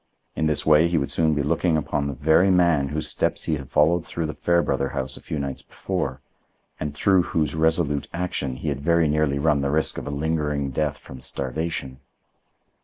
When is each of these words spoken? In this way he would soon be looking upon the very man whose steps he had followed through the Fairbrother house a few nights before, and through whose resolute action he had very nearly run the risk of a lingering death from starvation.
In 0.35 0.47
this 0.47 0.65
way 0.65 0.87
he 0.87 0.97
would 0.97 1.11
soon 1.11 1.35
be 1.35 1.43
looking 1.43 1.77
upon 1.77 2.07
the 2.07 2.15
very 2.15 2.49
man 2.49 2.87
whose 2.87 3.07
steps 3.07 3.43
he 3.43 3.57
had 3.57 3.69
followed 3.69 4.03
through 4.03 4.25
the 4.25 4.33
Fairbrother 4.33 4.89
house 4.89 5.15
a 5.15 5.21
few 5.21 5.37
nights 5.37 5.61
before, 5.61 6.21
and 6.79 6.95
through 6.95 7.21
whose 7.21 7.53
resolute 7.53 8.07
action 8.11 8.53
he 8.55 8.69
had 8.69 8.81
very 8.81 9.07
nearly 9.07 9.37
run 9.37 9.61
the 9.61 9.69
risk 9.69 9.99
of 9.99 10.07
a 10.07 10.09
lingering 10.09 10.71
death 10.71 10.97
from 10.97 11.21
starvation. 11.21 11.99